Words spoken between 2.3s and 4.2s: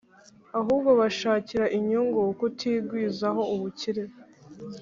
kutigwizaho ubukire